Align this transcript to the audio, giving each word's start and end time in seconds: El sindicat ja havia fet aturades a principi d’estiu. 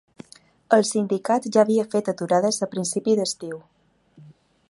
El 0.77 0.85
sindicat 0.91 1.45
ja 1.57 1.61
havia 1.65 1.85
fet 1.91 2.09
aturades 2.15 2.59
a 2.67 2.71
principi 2.73 3.17
d’estiu. 3.21 3.61